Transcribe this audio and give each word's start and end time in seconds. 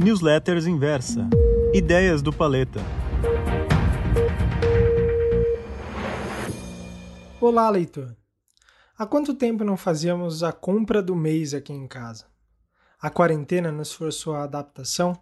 Newsletters 0.00 0.64
Inversa. 0.64 1.28
Ideias 1.74 2.22
do 2.22 2.32
Paleta. 2.32 2.78
Olá, 7.40 7.68
leitor. 7.68 8.16
Há 8.96 9.04
quanto 9.04 9.34
tempo 9.34 9.64
não 9.64 9.76
fazíamos 9.76 10.44
a 10.44 10.52
compra 10.52 11.02
do 11.02 11.16
mês 11.16 11.52
aqui 11.52 11.72
em 11.72 11.88
casa? 11.88 12.26
A 13.02 13.10
quarentena 13.10 13.72
nos 13.72 13.92
forçou 13.92 14.36
a 14.36 14.44
adaptação 14.44 15.20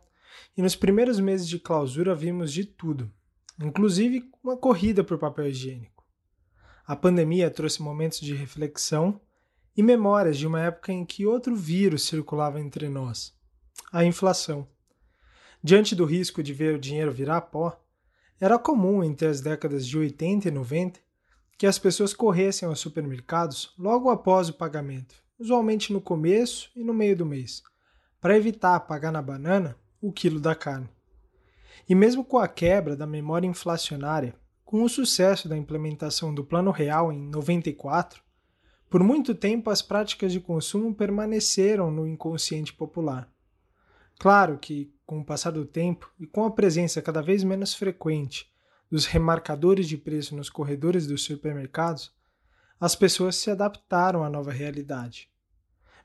e 0.54 0.60
nos 0.60 0.76
primeiros 0.76 1.18
meses 1.18 1.48
de 1.48 1.58
clausura 1.58 2.14
vimos 2.14 2.52
de 2.52 2.66
tudo, 2.66 3.10
inclusive 3.58 4.28
uma 4.44 4.58
corrida 4.58 5.02
por 5.02 5.16
papel 5.16 5.46
higiênico. 5.46 6.04
A 6.86 6.94
pandemia 6.94 7.50
trouxe 7.50 7.80
momentos 7.80 8.20
de 8.20 8.34
reflexão 8.34 9.18
e 9.74 9.82
memórias 9.82 10.36
de 10.36 10.46
uma 10.46 10.60
época 10.60 10.92
em 10.92 11.02
que 11.02 11.24
outro 11.24 11.56
vírus 11.56 12.02
circulava 12.02 12.60
entre 12.60 12.90
nós 12.90 13.35
a 13.92 14.04
inflação. 14.04 14.66
Diante 15.62 15.94
do 15.94 16.04
risco 16.04 16.42
de 16.42 16.52
ver 16.52 16.74
o 16.74 16.78
dinheiro 16.78 17.12
virar 17.12 17.40
pó, 17.42 17.80
era 18.40 18.58
comum 18.58 19.02
entre 19.02 19.26
as 19.26 19.40
décadas 19.40 19.86
de 19.86 19.98
80 19.98 20.48
e 20.48 20.50
90 20.50 21.00
que 21.58 21.66
as 21.66 21.78
pessoas 21.78 22.12
corressem 22.12 22.68
aos 22.68 22.80
supermercados 22.80 23.72
logo 23.78 24.10
após 24.10 24.48
o 24.48 24.54
pagamento, 24.54 25.14
usualmente 25.38 25.92
no 25.92 26.00
começo 26.00 26.70
e 26.76 26.84
no 26.84 26.92
meio 26.92 27.16
do 27.16 27.24
mês, 27.24 27.62
para 28.20 28.36
evitar 28.36 28.80
pagar 28.80 29.10
na 29.10 29.22
banana 29.22 29.76
o 30.00 30.12
quilo 30.12 30.38
da 30.38 30.54
carne. 30.54 30.88
E 31.88 31.94
mesmo 31.94 32.24
com 32.24 32.38
a 32.38 32.46
quebra 32.46 32.94
da 32.94 33.06
memória 33.06 33.46
inflacionária, 33.46 34.34
com 34.64 34.82
o 34.82 34.88
sucesso 34.88 35.48
da 35.48 35.56
implementação 35.56 36.34
do 36.34 36.44
Plano 36.44 36.70
Real 36.70 37.12
em 37.12 37.28
94, 37.30 38.20
por 38.90 39.02
muito 39.02 39.34
tempo 39.34 39.70
as 39.70 39.80
práticas 39.80 40.32
de 40.32 40.40
consumo 40.40 40.94
permaneceram 40.94 41.90
no 41.90 42.06
inconsciente 42.06 42.72
popular. 42.72 43.30
Claro 44.18 44.58
que, 44.58 44.92
com 45.04 45.20
o 45.20 45.24
passar 45.24 45.50
do 45.50 45.64
tempo 45.64 46.10
e 46.18 46.26
com 46.26 46.44
a 46.44 46.50
presença 46.50 47.02
cada 47.02 47.20
vez 47.20 47.44
menos 47.44 47.74
frequente 47.74 48.50
dos 48.90 49.06
remarcadores 49.06 49.88
de 49.88 49.96
preço 49.96 50.34
nos 50.34 50.48
corredores 50.48 51.06
dos 51.06 51.22
supermercados, 51.22 52.12
as 52.80 52.94
pessoas 52.94 53.36
se 53.36 53.50
adaptaram 53.50 54.24
à 54.24 54.30
nova 54.30 54.52
realidade. 54.52 55.30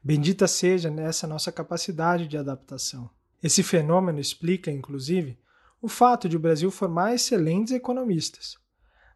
Bendita 0.03 0.48
seja 0.48 0.90
nessa 0.90 1.28
nossa 1.28 1.52
capacidade 1.52 2.28
de 2.28 2.38
adaptação. 2.38 3.09
Esse 3.42 3.62
fenômeno 3.62 4.20
explica, 4.20 4.72
inclusive, 4.72 5.40
o 5.81 5.88
fato 5.88 6.30
de 6.30 6.38
o 6.38 6.40
Brasil 6.40 6.70
formar 6.72 7.14
excelentes 7.14 7.73
economistas. 7.73 8.58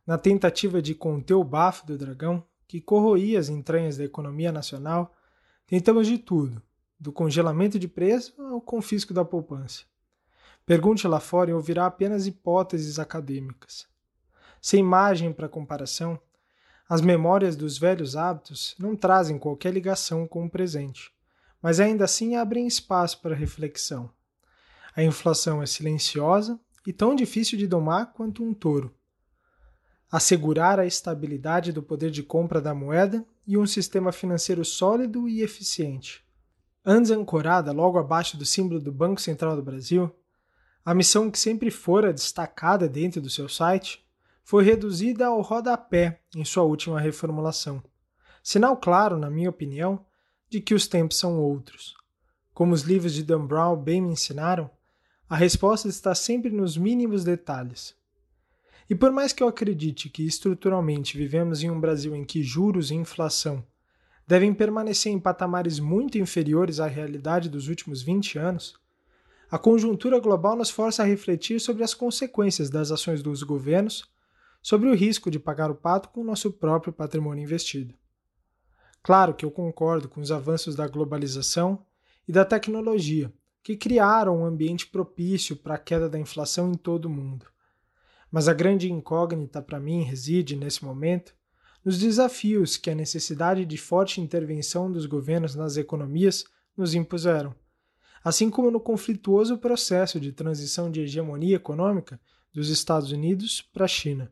Na 0.05 0.17
tentativa 0.17 0.81
de 0.81 0.93
conter 0.93 1.33
o 1.33 1.43
bafo 1.43 1.85
do 1.85 1.97
dragão, 1.97 2.43
que 2.67 2.81
corroía 2.81 3.39
as 3.39 3.49
entranhas 3.49 3.97
da 3.97 4.03
economia 4.03 4.51
nacional, 4.51 5.15
tentamos 5.67 6.07
de 6.07 6.17
tudo, 6.17 6.61
do 6.99 7.11
congelamento 7.11 7.77
de 7.77 7.87
preço 7.87 8.33
ao 8.41 8.61
confisco 8.61 9.13
da 9.13 9.25
poupança. 9.25 9.83
Pergunte 10.65 11.07
lá 11.07 11.19
fora 11.19 11.51
e 11.51 11.53
ouvirá 11.53 11.85
apenas 11.85 12.25
hipóteses 12.25 12.97
acadêmicas. 12.97 13.85
Sem 14.61 14.81
margem 14.81 15.31
para 15.31 15.47
comparação, 15.47 16.19
as 16.89 17.01
memórias 17.01 17.55
dos 17.55 17.77
velhos 17.77 18.15
hábitos 18.15 18.75
não 18.79 18.95
trazem 18.95 19.37
qualquer 19.37 19.73
ligação 19.73 20.27
com 20.27 20.45
o 20.45 20.49
presente, 20.49 21.11
mas 21.61 21.79
ainda 21.79 22.05
assim 22.05 22.35
abrem 22.35 22.65
espaço 22.65 23.21
para 23.21 23.35
reflexão. 23.35 24.09
A 24.95 25.03
inflação 25.03 25.61
é 25.61 25.65
silenciosa 25.65 26.59
e 26.87 26.93
tão 26.93 27.15
difícil 27.15 27.57
de 27.57 27.67
domar 27.67 28.13
quanto 28.13 28.43
um 28.43 28.53
touro. 28.53 28.95
Assegurar 30.11 30.79
a 30.79 30.85
estabilidade 30.85 31.71
do 31.71 31.83
poder 31.83 32.09
de 32.09 32.23
compra 32.23 32.61
da 32.61 32.73
moeda 32.73 33.25
e 33.45 33.57
um 33.57 33.67
sistema 33.67 34.11
financeiro 34.11 34.63
sólido 34.63 35.27
e 35.27 35.41
eficiente 35.41 36.24
Antes 36.87 37.09
ancorada 37.09 37.71
logo 37.71 37.97
abaixo 37.97 38.37
do 38.37 38.45
símbolo 38.45 38.79
do 38.79 38.91
Banco 38.91 39.19
Central 39.19 39.55
do 39.55 39.63
Brasil, 39.63 40.15
a 40.83 40.93
missão 40.93 41.31
que 41.31 41.39
sempre 41.39 41.71
fora 41.71 42.13
destacada 42.13 42.87
dentro 42.87 43.19
do 43.19 43.27
seu 43.27 43.49
site 43.49 44.05
foi 44.43 44.63
reduzida 44.63 45.25
ao 45.25 45.41
rodapé 45.41 46.21
em 46.35 46.45
sua 46.45 46.61
última 46.61 47.01
reformulação. 47.01 47.83
Sinal 48.43 48.77
claro, 48.77 49.17
na 49.17 49.31
minha 49.31 49.49
opinião, 49.49 50.05
de 50.47 50.61
que 50.61 50.75
os 50.75 50.87
tempos 50.87 51.17
são 51.17 51.39
outros. 51.39 51.95
Como 52.53 52.71
os 52.71 52.83
livros 52.83 53.15
de 53.15 53.23
Dan 53.23 53.47
Brown 53.47 53.75
bem 53.75 53.99
me 53.99 54.11
ensinaram, 54.11 54.69
a 55.27 55.35
resposta 55.35 55.87
está 55.87 56.13
sempre 56.13 56.51
nos 56.51 56.77
mínimos 56.77 57.23
detalhes. 57.23 57.95
E 58.87 58.93
por 58.93 59.11
mais 59.11 59.33
que 59.33 59.41
eu 59.41 59.47
acredite 59.47 60.07
que 60.07 60.23
estruturalmente 60.23 61.17
vivemos 61.17 61.63
em 61.63 61.71
um 61.71 61.81
Brasil 61.81 62.15
em 62.15 62.23
que 62.23 62.43
juros 62.43 62.91
e 62.91 62.93
inflação 62.93 63.65
devem 64.27 64.53
permanecer 64.53 65.11
em 65.11 65.19
patamares 65.19 65.79
muito 65.79 66.17
inferiores 66.17 66.79
à 66.79 66.87
realidade 66.87 67.49
dos 67.49 67.67
últimos 67.67 68.01
20 68.01 68.37
anos, 68.39 68.79
a 69.49 69.59
conjuntura 69.59 70.19
global 70.19 70.55
nos 70.55 70.69
força 70.69 71.03
a 71.03 71.05
refletir 71.05 71.59
sobre 71.59 71.83
as 71.83 71.93
consequências 71.93 72.69
das 72.69 72.91
ações 72.91 73.21
dos 73.21 73.43
governos, 73.43 74.03
sobre 74.61 74.89
o 74.89 74.95
risco 74.95 75.29
de 75.29 75.39
pagar 75.39 75.69
o 75.69 75.75
pato 75.75 76.09
com 76.09 76.21
o 76.21 76.23
nosso 76.23 76.51
próprio 76.51 76.91
patrimônio 76.91 77.43
investido. 77.43 77.93
Claro 79.03 79.35
que 79.35 79.45
eu 79.45 79.51
concordo 79.51 80.09
com 80.09 80.19
os 80.19 80.31
avanços 80.31 80.75
da 80.75 80.87
globalização 80.87 81.85
e 82.27 82.31
da 82.31 82.43
tecnologia, 82.43 83.31
que 83.61 83.77
criaram 83.77 84.39
um 84.39 84.45
ambiente 84.45 84.87
propício 84.87 85.55
para 85.55 85.75
a 85.75 85.79
queda 85.79 86.09
da 86.09 86.17
inflação 86.17 86.71
em 86.71 86.75
todo 86.75 87.05
o 87.05 87.09
mundo. 87.09 87.45
Mas 88.31 88.47
a 88.47 88.53
grande 88.53 88.91
incógnita 88.91 89.61
para 89.61 89.79
mim 89.79 90.01
reside, 90.01 90.55
nesse 90.55 90.83
momento, 90.83 91.35
nos 91.85 91.99
desafios 91.99 92.77
que 92.77 92.89
a 92.89 92.95
necessidade 92.95 93.63
de 93.63 93.77
forte 93.77 94.19
intervenção 94.19 94.91
dos 94.91 95.05
governos 95.05 95.53
nas 95.53 95.77
economias 95.77 96.43
nos 96.75 96.95
impuseram, 96.95 97.53
assim 98.23 98.49
como 98.49 98.71
no 98.71 98.79
conflituoso 98.79 99.59
processo 99.59 100.19
de 100.19 100.31
transição 100.31 100.89
de 100.89 101.01
hegemonia 101.01 101.57
econômica 101.57 102.19
dos 102.51 102.69
Estados 102.69 103.11
Unidos 103.11 103.61
para 103.61 103.85
a 103.85 103.87
China. 103.87 104.31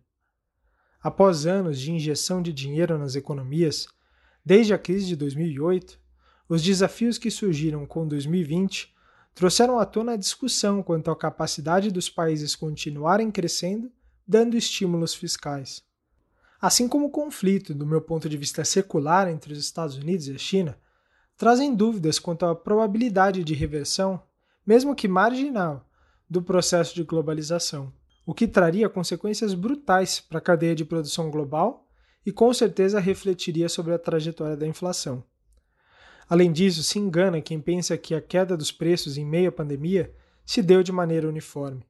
Após 1.00 1.46
anos 1.46 1.80
de 1.80 1.92
injeção 1.92 2.42
de 2.42 2.52
dinheiro 2.52 2.98
nas 2.98 3.16
economias, 3.16 3.88
desde 4.44 4.74
a 4.74 4.80
crise 4.80 5.06
de 5.06 5.16
2008, 5.16 6.00
os 6.50 6.64
desafios 6.64 7.20
que 7.20 7.30
surgiram 7.30 7.86
com 7.86 8.08
2020 8.08 8.92
trouxeram 9.36 9.78
à 9.78 9.86
tona 9.86 10.14
a 10.14 10.18
discussão 10.18 10.82
quanto 10.82 11.12
à 11.12 11.16
capacidade 11.16 11.92
dos 11.92 12.10
países 12.10 12.56
continuarem 12.56 13.30
crescendo, 13.30 13.92
dando 14.28 14.58
estímulos 14.58 15.14
fiscais. 15.14 15.84
Assim 16.64 16.88
como 16.88 17.08
o 17.08 17.12
conflito, 17.12 17.74
do 17.74 17.86
meu 17.86 18.00
ponto 18.00 18.30
de 18.30 18.38
vista 18.38 18.64
secular, 18.64 19.28
entre 19.28 19.52
os 19.52 19.60
Estados 19.60 19.98
Unidos 19.98 20.30
e 20.30 20.32
a 20.32 20.38
China, 20.38 20.78
trazem 21.36 21.76
dúvidas 21.76 22.20
quanto 22.20 22.46
à 22.46 22.56
probabilidade 22.56 23.44
de 23.44 23.54
reversão, 23.54 24.24
mesmo 24.66 24.96
que 24.96 25.06
marginal, 25.06 25.86
do 26.30 26.42
processo 26.42 26.96
de 26.96 27.04
globalização, 27.04 27.92
o 28.26 28.34
que 28.34 28.48
traria 28.48 28.88
consequências 28.88 29.54
brutais 29.54 30.22
para 30.22 30.38
a 30.38 30.42
cadeia 30.42 30.74
de 30.74 30.86
produção 30.86 31.30
global 31.30 31.86
e 32.26 32.32
com 32.32 32.54
certeza 32.54 32.98
refletiria 32.98 33.68
sobre 33.68 33.94
a 33.94 34.00
trajetória 34.00 34.56
da 34.56 34.66
inflação. 34.66 35.22
Além 36.30 36.50
disso, 36.50 36.82
se 36.82 36.98
engana 36.98 37.42
quem 37.42 37.60
pensa 37.60 37.98
que 37.98 38.16
a 38.16 38.22
queda 38.22 38.56
dos 38.56 38.72
preços 38.72 39.18
em 39.18 39.26
meio 39.26 39.50
à 39.50 39.52
pandemia 39.52 40.16
se 40.46 40.62
deu 40.62 40.82
de 40.82 40.94
maneira 40.94 41.28
uniforme. 41.28 41.86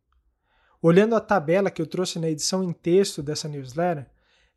Olhando 0.82 1.16
a 1.16 1.22
tabela 1.22 1.70
que 1.70 1.80
eu 1.80 1.86
trouxe 1.86 2.18
na 2.18 2.28
edição 2.28 2.64
em 2.64 2.74
texto 2.74 3.22
dessa 3.22 3.48
newsletter, 3.48 4.12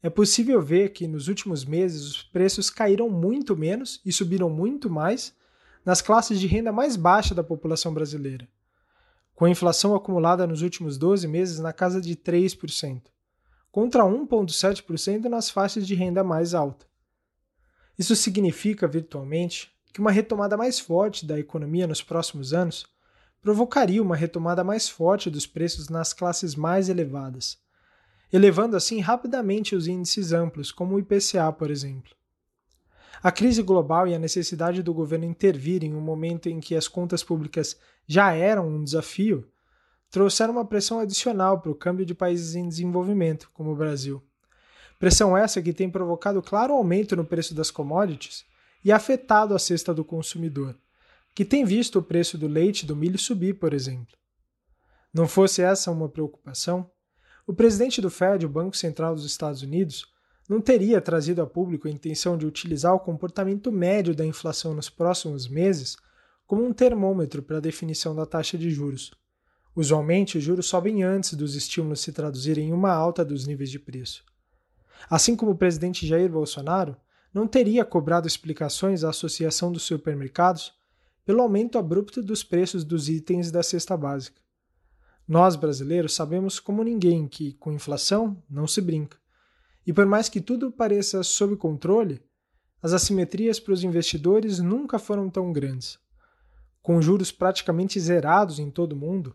é 0.06 0.10
possível 0.10 0.62
ver 0.62 0.90
que 0.90 1.08
nos 1.08 1.26
últimos 1.26 1.64
meses 1.64 2.06
os 2.06 2.22
preços 2.22 2.70
caíram 2.70 3.10
muito 3.10 3.56
menos 3.56 4.00
e 4.04 4.12
subiram 4.12 4.48
muito 4.48 4.88
mais 4.88 5.34
nas 5.84 6.00
classes 6.00 6.38
de 6.38 6.46
renda 6.46 6.70
mais 6.70 6.94
baixa 6.94 7.34
da 7.34 7.42
população 7.42 7.92
brasileira, 7.92 8.46
com 9.34 9.46
a 9.46 9.50
inflação 9.50 9.96
acumulada 9.96 10.46
nos 10.46 10.62
últimos 10.62 10.96
12 10.96 11.26
meses 11.26 11.58
na 11.58 11.72
casa 11.72 12.00
de 12.00 12.14
3%, 12.14 13.02
contra 13.72 14.04
1,7% 14.04 15.24
nas 15.24 15.50
faixas 15.50 15.84
de 15.84 15.96
renda 15.96 16.22
mais 16.22 16.54
alta. 16.54 16.86
Isso 17.98 18.14
significa, 18.14 18.86
virtualmente, 18.86 19.72
que 19.92 20.00
uma 20.00 20.12
retomada 20.12 20.56
mais 20.56 20.78
forte 20.78 21.26
da 21.26 21.36
economia 21.36 21.88
nos 21.88 22.00
próximos 22.00 22.54
anos 22.54 22.86
provocaria 23.42 24.00
uma 24.00 24.14
retomada 24.14 24.62
mais 24.62 24.88
forte 24.88 25.28
dos 25.28 25.48
preços 25.48 25.88
nas 25.88 26.12
classes 26.12 26.54
mais 26.54 26.88
elevadas 26.88 27.58
elevando 28.32 28.76
assim 28.76 29.00
rapidamente 29.00 29.74
os 29.74 29.86
índices 29.86 30.32
amplos, 30.32 30.72
como 30.72 30.94
o 30.94 30.98
IPCA, 30.98 31.52
por 31.52 31.70
exemplo. 31.70 32.14
A 33.22 33.32
crise 33.32 33.62
global 33.62 34.06
e 34.06 34.14
a 34.14 34.18
necessidade 34.18 34.82
do 34.82 34.92
governo 34.92 35.24
intervir 35.24 35.82
em 35.82 35.94
um 35.94 36.00
momento 36.00 36.48
em 36.48 36.60
que 36.60 36.74
as 36.74 36.86
contas 36.86 37.24
públicas 37.24 37.76
já 38.06 38.32
eram 38.32 38.68
um 38.68 38.84
desafio 38.84 39.46
trouxeram 40.10 40.52
uma 40.52 40.64
pressão 40.64 41.00
adicional 41.00 41.60
para 41.60 41.70
o 41.70 41.74
câmbio 41.74 42.06
de 42.06 42.14
países 42.14 42.54
em 42.54 42.68
desenvolvimento, 42.68 43.50
como 43.52 43.72
o 43.72 43.76
Brasil. 43.76 44.22
Pressão 44.98 45.36
essa 45.36 45.60
que 45.60 45.72
tem 45.72 45.90
provocado 45.90 46.40
claro 46.40 46.72
aumento 46.72 47.14
no 47.14 47.24
preço 47.24 47.54
das 47.54 47.70
commodities 47.70 48.44
e 48.84 48.90
afetado 48.90 49.54
a 49.54 49.58
cesta 49.58 49.92
do 49.92 50.04
consumidor, 50.04 50.74
que 51.34 51.44
tem 51.44 51.64
visto 51.64 51.98
o 51.98 52.02
preço 52.02 52.38
do 52.38 52.46
leite 52.46 52.82
e 52.82 52.86
do 52.86 52.96
milho 52.96 53.18
subir, 53.18 53.58
por 53.58 53.74
exemplo. 53.74 54.16
Não 55.12 55.28
fosse 55.28 55.60
essa 55.60 55.90
uma 55.90 56.08
preocupação, 56.08 56.90
o 57.46 57.54
presidente 57.54 58.00
do 58.00 58.10
Fed, 58.10 58.44
o 58.44 58.48
Banco 58.48 58.76
Central 58.76 59.14
dos 59.14 59.24
Estados 59.24 59.62
Unidos, 59.62 60.06
não 60.48 60.60
teria 60.60 61.00
trazido 61.00 61.42
a 61.42 61.46
público 61.46 61.86
a 61.86 61.90
intenção 61.90 62.36
de 62.36 62.46
utilizar 62.46 62.94
o 62.94 63.00
comportamento 63.00 63.70
médio 63.70 64.14
da 64.14 64.24
inflação 64.24 64.74
nos 64.74 64.90
próximos 64.90 65.48
meses 65.48 65.96
como 66.46 66.64
um 66.64 66.72
termômetro 66.72 67.42
para 67.42 67.58
a 67.58 67.60
definição 67.60 68.14
da 68.14 68.26
taxa 68.26 68.56
de 68.56 68.70
juros. 68.70 69.12
Usualmente, 69.74 70.38
os 70.38 70.44
juros 70.44 70.66
sobem 70.66 71.02
antes 71.02 71.34
dos 71.34 71.54
estímulos 71.54 72.00
se 72.00 72.12
traduzirem 72.12 72.68
em 72.68 72.72
uma 72.72 72.92
alta 72.92 73.24
dos 73.24 73.46
níveis 73.46 73.70
de 73.70 73.78
preço. 73.78 74.24
Assim 75.10 75.36
como 75.36 75.52
o 75.52 75.56
presidente 75.56 76.06
Jair 76.06 76.30
Bolsonaro 76.30 76.96
não 77.34 77.46
teria 77.46 77.84
cobrado 77.84 78.26
explicações 78.26 79.04
à 79.04 79.10
Associação 79.10 79.70
dos 79.70 79.82
Supermercados 79.82 80.72
pelo 81.24 81.42
aumento 81.42 81.76
abrupto 81.76 82.22
dos 82.22 82.42
preços 82.42 82.84
dos 82.84 83.08
itens 83.08 83.50
da 83.50 83.62
cesta 83.62 83.96
básica. 83.96 84.40
Nós, 85.26 85.56
brasileiros, 85.56 86.14
sabemos 86.14 86.60
como 86.60 86.84
ninguém 86.84 87.26
que, 87.26 87.54
com 87.54 87.72
inflação, 87.72 88.40
não 88.48 88.66
se 88.66 88.80
brinca. 88.80 89.18
E 89.86 89.92
por 89.92 90.06
mais 90.06 90.28
que 90.28 90.40
tudo 90.40 90.70
pareça 90.70 91.22
sob 91.22 91.56
controle, 91.56 92.22
as 92.80 92.92
assimetrias 92.92 93.58
para 93.58 93.72
os 93.72 93.82
investidores 93.82 94.60
nunca 94.60 94.98
foram 94.98 95.28
tão 95.28 95.52
grandes. 95.52 95.98
Com 96.80 97.02
juros 97.02 97.32
praticamente 97.32 97.98
zerados 97.98 98.60
em 98.60 98.70
todo 98.70 98.92
o 98.92 98.96
mundo, 98.96 99.34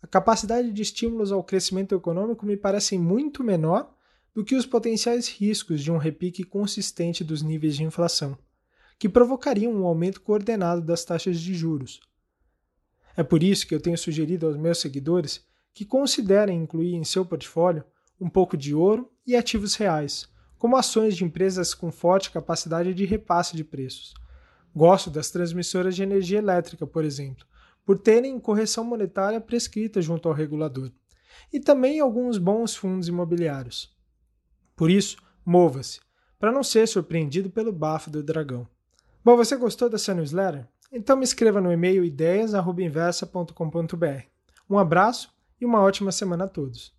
a 0.00 0.06
capacidade 0.06 0.70
de 0.70 0.82
estímulos 0.82 1.32
ao 1.32 1.42
crescimento 1.42 1.94
econômico 1.94 2.46
me 2.46 2.56
parece 2.56 2.96
muito 2.96 3.42
menor 3.42 3.92
do 4.34 4.44
que 4.44 4.54
os 4.54 4.66
potenciais 4.66 5.28
riscos 5.28 5.82
de 5.82 5.90
um 5.90 5.96
repique 5.96 6.44
consistente 6.44 7.24
dos 7.24 7.42
níveis 7.42 7.76
de 7.76 7.84
inflação, 7.84 8.36
que 8.98 9.08
provocariam 9.08 9.72
um 9.72 9.86
aumento 9.86 10.20
coordenado 10.20 10.82
das 10.82 11.04
taxas 11.04 11.40
de 11.40 11.54
juros. 11.54 12.00
É 13.16 13.22
por 13.22 13.42
isso 13.42 13.66
que 13.66 13.74
eu 13.74 13.80
tenho 13.80 13.96
sugerido 13.96 14.46
aos 14.46 14.56
meus 14.56 14.78
seguidores 14.78 15.44
que 15.72 15.84
considerem 15.84 16.62
incluir 16.62 16.94
em 16.94 17.04
seu 17.04 17.24
portfólio 17.24 17.84
um 18.20 18.28
pouco 18.28 18.56
de 18.56 18.74
ouro 18.74 19.10
e 19.26 19.36
ativos 19.36 19.74
reais, 19.74 20.28
como 20.58 20.76
ações 20.76 21.16
de 21.16 21.24
empresas 21.24 21.74
com 21.74 21.90
forte 21.90 22.30
capacidade 22.30 22.94
de 22.94 23.04
repasse 23.04 23.56
de 23.56 23.64
preços. 23.64 24.14
Gosto 24.74 25.10
das 25.10 25.30
transmissoras 25.30 25.94
de 25.94 26.02
energia 26.02 26.38
elétrica, 26.38 26.86
por 26.86 27.04
exemplo, 27.04 27.44
por 27.84 27.98
terem 27.98 28.38
correção 28.40 28.84
monetária 28.84 29.40
prescrita 29.40 30.00
junto 30.00 30.28
ao 30.28 30.34
regulador, 30.34 30.90
e 31.52 31.60
também 31.60 32.00
alguns 32.00 32.38
bons 32.38 32.74
fundos 32.74 33.08
imobiliários. 33.08 33.94
Por 34.74 34.90
isso, 34.90 35.16
mova-se, 35.44 36.00
para 36.38 36.52
não 36.52 36.62
ser 36.62 36.86
surpreendido 36.88 37.50
pelo 37.50 37.72
bafo 37.72 38.10
do 38.10 38.22
dragão. 38.22 38.66
Bom, 39.24 39.36
você 39.36 39.56
gostou 39.56 39.88
dessa 39.88 40.14
newsletter? 40.14 40.66
Então 40.94 41.16
me 41.16 41.24
escreva 41.24 41.60
no 41.60 41.72
e-mail 41.72 42.04
ideias.inversa.com.br. 42.04 44.22
Um 44.70 44.78
abraço 44.78 45.34
e 45.60 45.66
uma 45.66 45.80
ótima 45.80 46.12
semana 46.12 46.44
a 46.44 46.48
todos. 46.48 46.94